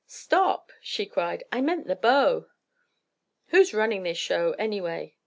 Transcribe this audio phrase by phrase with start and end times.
[0.07, 1.43] "Stop," she cried.
[1.51, 2.47] "I meant the bow."
[3.49, 5.15] "Who's running this show, any way?"